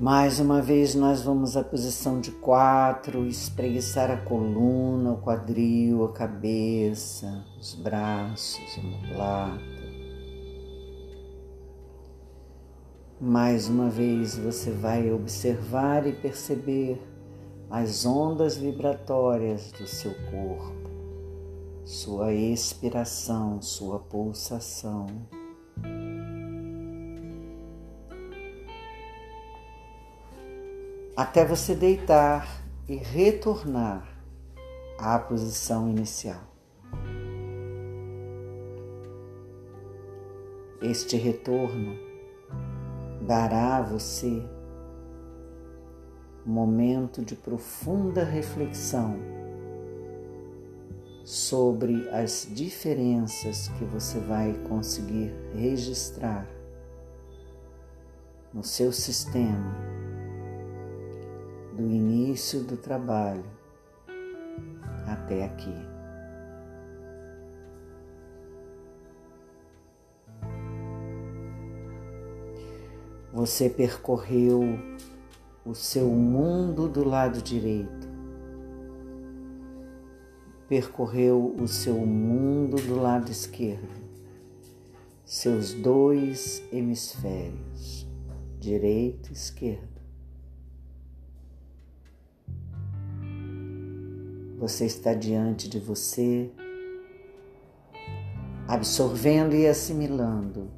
Mais 0.00 0.40
uma 0.40 0.60
vez, 0.60 0.96
nós 0.96 1.22
vamos 1.22 1.56
à 1.56 1.62
posição 1.62 2.20
de 2.20 2.32
quatro, 2.32 3.24
espreguiçar 3.26 4.10
a 4.10 4.16
coluna, 4.16 5.12
o 5.12 5.18
quadril, 5.18 6.04
a 6.04 6.12
cabeça, 6.12 7.44
os 7.60 7.76
braços, 7.76 8.76
a 8.76 8.80
omoplata. 8.80 9.74
Mais 13.20 13.68
uma 13.68 13.88
vez, 13.88 14.36
você 14.36 14.72
vai 14.72 15.12
observar 15.12 16.04
e 16.08 16.12
perceber 16.12 17.00
as 17.70 18.04
ondas 18.04 18.56
vibratórias 18.56 19.70
do 19.70 19.86
seu 19.86 20.12
corpo, 20.28 20.90
sua 21.84 22.32
expiração, 22.32 23.62
sua 23.62 24.00
pulsação. 24.00 25.06
Até 31.16 31.44
você 31.44 31.74
deitar 31.74 32.64
e 32.88 32.96
retornar 32.96 34.04
à 34.98 35.18
posição 35.18 35.88
inicial. 35.88 36.40
Este 40.82 41.16
retorno 41.16 41.96
dará 43.22 43.76
a 43.76 43.82
você 43.82 44.42
um 46.46 46.52
momento 46.52 47.24
de 47.24 47.34
profunda 47.34 48.22
reflexão 48.22 49.16
sobre 51.24 52.06
as 52.10 52.46
diferenças 52.50 53.68
que 53.78 53.84
você 53.84 54.18
vai 54.18 54.52
conseguir 54.68 55.32
registrar 55.54 56.46
no 58.52 58.62
seu 58.62 58.92
sistema 58.92 59.93
do 61.74 61.82
início 61.82 62.62
do 62.62 62.76
trabalho 62.76 63.44
até 65.06 65.44
aqui. 65.44 65.74
Você 73.32 73.68
percorreu 73.68 74.62
o 75.66 75.74
seu 75.74 76.06
mundo 76.06 76.88
do 76.88 77.02
lado 77.02 77.42
direito, 77.42 78.08
percorreu 80.68 81.56
o 81.58 81.66
seu 81.66 81.94
mundo 81.94 82.76
do 82.76 82.94
lado 82.94 83.32
esquerdo, 83.32 83.88
seus 85.24 85.74
dois 85.74 86.62
hemisférios, 86.70 88.06
direito 88.60 89.30
e 89.30 89.32
esquerdo. 89.32 89.93
Você 94.66 94.86
está 94.86 95.12
diante 95.12 95.68
de 95.68 95.78
você, 95.78 96.50
absorvendo 98.66 99.54
e 99.54 99.66
assimilando 99.66 100.70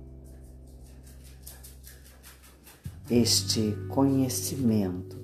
este 3.08 3.76
conhecimento, 3.88 5.16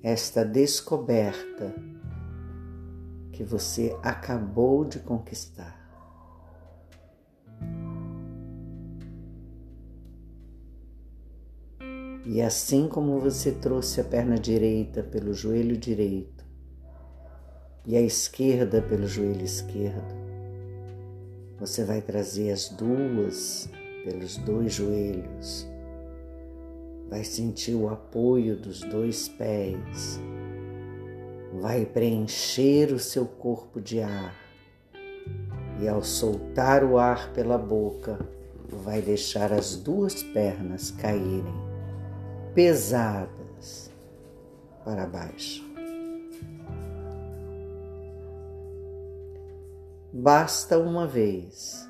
esta 0.00 0.44
descoberta 0.44 1.74
que 3.32 3.42
você 3.42 3.98
acabou 4.00 4.84
de 4.84 5.00
conquistar. 5.00 5.76
E 12.24 12.40
assim 12.40 12.86
como 12.86 13.18
você 13.18 13.50
trouxe 13.50 14.00
a 14.00 14.04
perna 14.04 14.38
direita 14.38 15.02
pelo 15.02 15.34
joelho 15.34 15.76
direito 15.76 16.37
e 17.88 17.96
a 17.96 18.02
esquerda 18.02 18.82
pelo 18.82 19.06
joelho 19.06 19.42
esquerdo, 19.42 20.14
você 21.58 21.82
vai 21.84 22.02
trazer 22.02 22.52
as 22.52 22.68
duas 22.68 23.66
pelos 24.04 24.36
dois 24.36 24.74
joelhos. 24.74 25.66
Vai 27.08 27.24
sentir 27.24 27.74
o 27.74 27.88
apoio 27.88 28.56
dos 28.56 28.80
dois 28.80 29.26
pés, 29.30 30.20
vai 31.62 31.86
preencher 31.86 32.92
o 32.92 32.98
seu 32.98 33.24
corpo 33.24 33.80
de 33.80 34.02
ar. 34.02 34.36
E, 35.80 35.88
ao 35.88 36.02
soltar 36.02 36.84
o 36.84 36.98
ar 36.98 37.32
pela 37.32 37.56
boca, 37.56 38.18
vai 38.68 39.00
deixar 39.00 39.50
as 39.50 39.76
duas 39.76 40.22
pernas 40.22 40.90
caírem 40.90 41.54
pesadas 42.54 43.90
para 44.84 45.06
baixo. 45.06 45.67
Basta 50.10 50.78
uma 50.78 51.06
vez, 51.06 51.86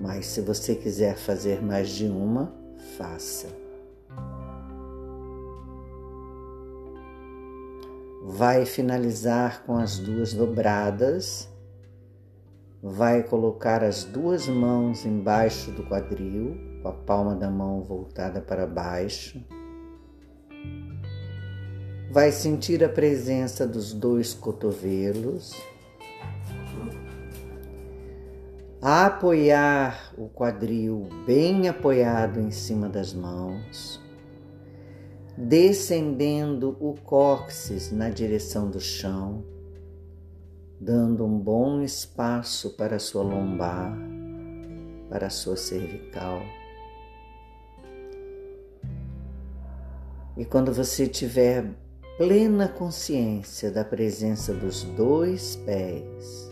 mas 0.00 0.24
se 0.24 0.40
você 0.40 0.74
quiser 0.74 1.18
fazer 1.18 1.62
mais 1.62 1.90
de 1.90 2.06
uma, 2.06 2.54
faça. 2.96 3.46
Vai 8.24 8.64
finalizar 8.64 9.64
com 9.66 9.76
as 9.76 9.98
duas 9.98 10.32
dobradas, 10.32 11.46
vai 12.82 13.22
colocar 13.22 13.84
as 13.84 14.04
duas 14.04 14.48
mãos 14.48 15.04
embaixo 15.04 15.70
do 15.72 15.82
quadril, 15.82 16.56
com 16.80 16.88
a 16.88 16.92
palma 16.92 17.36
da 17.36 17.50
mão 17.50 17.82
voltada 17.82 18.40
para 18.40 18.66
baixo. 18.66 19.44
Vai 22.10 22.32
sentir 22.32 22.82
a 22.82 22.88
presença 22.88 23.66
dos 23.66 23.92
dois 23.92 24.32
cotovelos 24.32 25.54
apoiar 28.82 30.14
o 30.16 30.26
quadril 30.26 31.06
bem 31.26 31.68
apoiado 31.68 32.40
em 32.40 32.50
cima 32.50 32.88
das 32.88 33.12
mãos, 33.12 34.00
descendendo 35.36 36.76
o 36.80 36.94
cóccix 36.94 37.92
na 37.92 38.08
direção 38.08 38.70
do 38.70 38.80
chão, 38.80 39.44
dando 40.80 41.26
um 41.26 41.38
bom 41.38 41.82
espaço 41.82 42.70
para 42.70 42.96
a 42.96 42.98
sua 42.98 43.22
lombar, 43.22 43.94
para 45.10 45.26
a 45.26 45.30
sua 45.30 45.56
cervical. 45.56 46.40
E 50.38 50.44
quando 50.46 50.72
você 50.72 51.06
tiver 51.06 51.66
plena 52.16 52.66
consciência 52.66 53.70
da 53.70 53.84
presença 53.84 54.54
dos 54.54 54.84
dois 54.84 55.56
pés, 55.56 56.49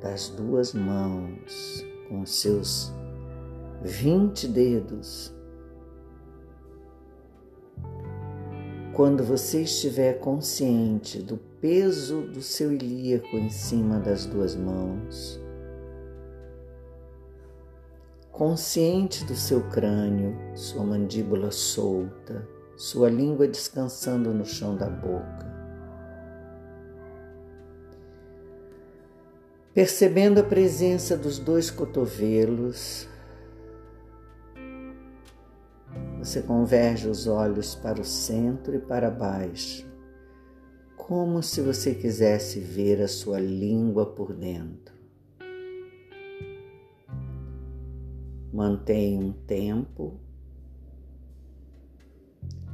das 0.00 0.28
duas 0.28 0.72
mãos, 0.72 1.84
com 2.08 2.24
seus 2.24 2.92
vinte 3.82 4.46
dedos. 4.46 5.34
Quando 8.94 9.22
você 9.22 9.62
estiver 9.62 10.18
consciente 10.18 11.22
do 11.22 11.36
peso 11.60 12.22
do 12.22 12.42
seu 12.42 12.72
ilíaco 12.72 13.36
em 13.36 13.48
cima 13.48 14.00
das 14.00 14.26
duas 14.26 14.56
mãos, 14.56 15.40
consciente 18.32 19.24
do 19.24 19.34
seu 19.34 19.68
crânio, 19.68 20.36
sua 20.56 20.84
mandíbula 20.84 21.50
solta, 21.50 22.46
sua 22.76 23.08
língua 23.08 23.46
descansando 23.46 24.32
no 24.32 24.44
chão 24.44 24.76
da 24.76 24.88
boca, 24.88 25.57
percebendo 29.78 30.40
a 30.40 30.42
presença 30.42 31.16
dos 31.16 31.38
dois 31.38 31.70
cotovelos, 31.70 33.08
você 36.18 36.42
converge 36.42 37.06
os 37.06 37.28
olhos 37.28 37.76
para 37.76 38.00
o 38.00 38.04
centro 38.04 38.74
e 38.74 38.80
para 38.80 39.08
baixo, 39.08 39.86
como 40.96 41.44
se 41.44 41.60
você 41.60 41.94
quisesse 41.94 42.58
ver 42.58 43.00
a 43.00 43.06
sua 43.06 43.38
língua 43.38 44.04
por 44.04 44.32
dentro. 44.32 44.92
Mantenha 48.52 49.20
um 49.20 49.32
tempo, 49.32 50.18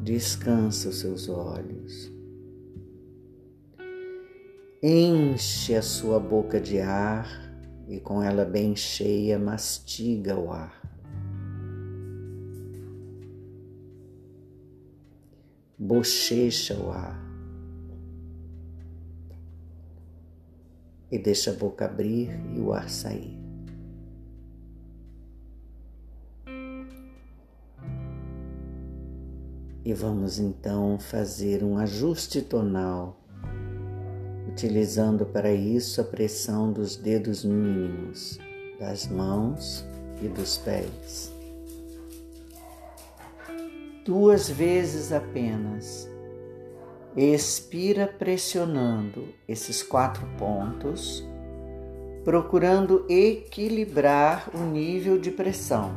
descansa 0.01 0.89
os 0.89 1.01
seus 1.01 1.29
olhos. 1.29 2.14
Enche 4.87 5.75
a 5.75 5.81
sua 5.81 6.21
boca 6.21 6.61
de 6.61 6.79
ar 6.79 7.27
e 7.89 7.99
com 7.99 8.23
ela 8.23 8.45
bem 8.45 8.77
cheia 8.77 9.39
mastiga 9.39 10.39
o 10.39 10.53
ar. 10.53 10.79
Bochecha 15.79 16.77
o 16.77 16.91
ar. 16.91 17.19
E 21.11 21.19
deixa 21.19 21.51
a 21.51 21.55
boca 21.55 21.87
abrir 21.87 22.29
e 22.55 22.61
o 22.61 22.75
ar 22.75 22.91
sair. 22.91 23.41
E 29.83 29.95
vamos 29.95 30.39
então 30.39 30.99
fazer 30.99 31.65
um 31.65 31.79
ajuste 31.79 32.43
tonal 32.43 33.24
utilizando 34.49 35.25
para 35.27 35.53
isso 35.53 36.01
a 36.01 36.05
pressão 36.05 36.73
dos 36.73 36.97
dedos 36.97 37.45
mínimos 37.45 38.39
das 38.79 39.07
mãos 39.07 39.85
e 40.23 40.29
dos 40.29 40.59
pés. 40.59 41.33
Duas 44.05 44.49
vezes 44.49 45.13
apenas. 45.13 46.09
Expira 47.17 48.09
pressionando 48.09 49.29
esses 49.49 49.85
quatro 49.85 50.27
pontos, 50.37 51.25
procurando 52.25 53.07
equilibrar 53.09 54.51
o 54.53 54.59
nível 54.59 55.17
de 55.17 55.31
pressão. 55.31 55.97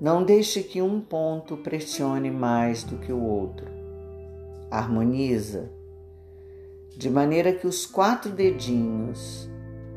Não 0.00 0.24
deixe 0.24 0.62
que 0.62 0.80
um 0.80 0.98
ponto 0.98 1.58
pressione 1.58 2.30
mais 2.30 2.82
do 2.82 2.96
que 2.96 3.12
o 3.12 3.22
outro. 3.22 3.66
Harmoniza 4.70 5.70
de 6.96 7.10
maneira 7.10 7.52
que 7.52 7.66
os 7.66 7.86
quatro 7.86 8.30
dedinhos 8.30 9.50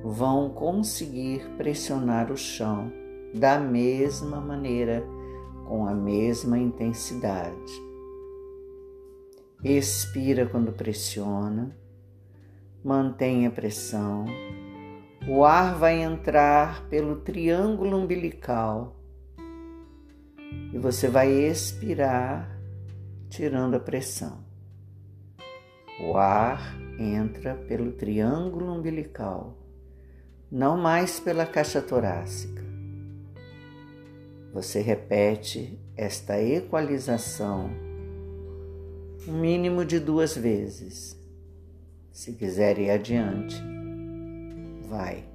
vão 0.04 0.50
conseguir 0.50 1.42
pressionar 1.58 2.32
o 2.32 2.38
chão 2.38 2.92
da 3.34 3.60
mesma 3.60 4.40
maneira, 4.42 5.04
com 5.68 5.86
a 5.86 5.94
mesma 5.94 6.58
intensidade. 6.58 7.88
Expira 9.64 10.46
quando 10.46 10.72
pressiona, 10.72 11.76
mantenha 12.84 13.50
a 13.50 13.52
pressão. 13.52 14.26
O 15.28 15.44
ar 15.44 15.76
vai 15.76 16.02
entrar 16.02 16.88
pelo 16.90 17.18
triângulo 17.18 17.98
umbilical 17.98 18.96
e 20.74 20.78
você 20.78 21.10
vai 21.10 21.32
expirar, 21.32 22.58
tirando 23.30 23.76
a 23.76 23.80
pressão. 23.80 24.47
O 26.00 26.16
ar 26.16 26.78
entra 27.00 27.56
pelo 27.56 27.92
triângulo 27.92 28.72
umbilical, 28.72 29.58
não 30.52 30.78
mais 30.78 31.20
pela 31.20 31.46
caixa 31.46 31.82
torácica. 31.82 32.64
Você 34.54 34.80
repete 34.80 35.80
esta 35.96 36.42
equalização 36.42 37.70
um 39.28 39.40
mínimo 39.40 39.84
de 39.84 40.00
duas 40.00 40.38
vezes. 40.38 41.20
Se 42.12 42.34
quiser 42.34 42.80
ir 42.80 42.90
adiante, 42.90 43.56
vai. 44.88 45.27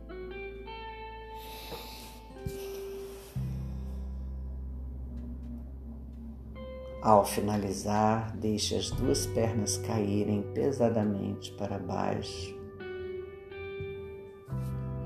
Ao 7.03 7.25
finalizar, 7.25 8.33
deixe 8.37 8.77
as 8.77 8.89
duas 8.93 9.27
pernas 9.27 9.77
caírem 9.77 10.41
pesadamente 10.55 11.51
para 11.55 11.77
baixo. 11.77 12.57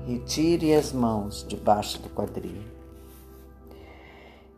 Retire 0.05 0.75
as 0.75 0.93
mãos 0.93 1.43
debaixo 1.49 1.99
do 1.99 2.09
quadril. 2.09 2.61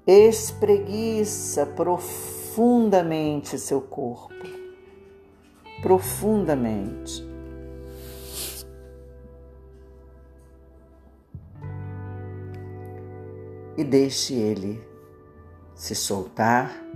Espreguiça 0.06 1.66
profundamente 1.66 3.58
seu 3.58 3.80
corpo. 3.80 4.34
Profundamente. 5.82 7.26
E 13.78 13.84
deixe 13.86 14.34
ele 14.34 14.84
se 15.74 15.96
soltar 15.96 16.90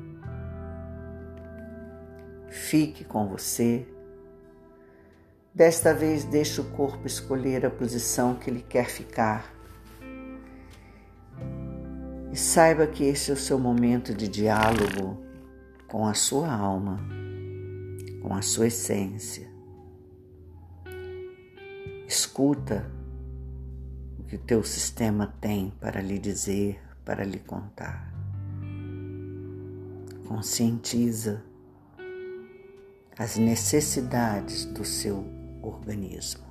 fique 2.74 3.04
com 3.04 3.28
você. 3.28 3.86
Desta 5.54 5.94
vez, 5.94 6.24
deixe 6.24 6.60
o 6.60 6.64
corpo 6.72 7.06
escolher 7.06 7.64
a 7.68 7.70
posição 7.70 8.34
que 8.34 8.50
ele 8.50 8.66
quer 8.68 8.90
ficar. 8.90 9.54
E 12.32 12.36
saiba 12.36 12.88
que 12.88 13.04
esse 13.04 13.30
é 13.30 13.36
o 13.36 13.38
seu 13.38 13.60
momento 13.60 14.12
de 14.12 14.28
diálogo 14.28 15.24
com 15.88 16.08
a 16.08 16.16
sua 16.16 16.52
alma, 16.52 17.00
com 18.24 18.34
a 18.34 18.42
sua 18.42 18.66
essência. 18.66 19.48
Escuta 22.08 22.92
o 24.18 24.24
que 24.24 24.36
o 24.36 24.40
teu 24.40 24.64
sistema 24.64 25.32
tem 25.40 25.72
para 25.80 26.02
lhe 26.02 26.18
dizer, 26.18 26.82
para 27.06 27.24
lhe 27.24 27.38
contar. 27.38 28.12
Conscientiza 30.28 31.53
as 33.18 33.38
necessidades 33.38 34.66
do 34.66 34.84
seu 34.84 35.26
organismo. 35.62 36.43